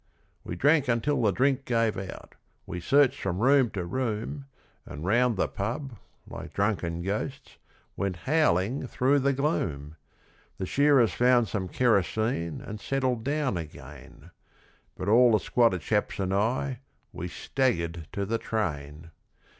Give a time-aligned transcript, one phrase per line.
[0.43, 2.33] 'We drank until the drink gave out,
[2.65, 4.45] we searched from room to room,
[4.83, 7.57] And round the pub, like drunken ghosts,
[7.95, 9.97] went howling through the gloom.
[10.57, 14.31] The shearers found some kerosene and settled down again,
[14.95, 16.79] But all the squatter chaps and I,
[17.13, 19.11] we staggered to the train.